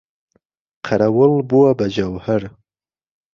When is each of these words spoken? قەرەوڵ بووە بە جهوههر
قەرەوڵ 0.85 1.31
بووە 1.49 1.71
بە 1.79 1.85
جهوههر 1.95 2.43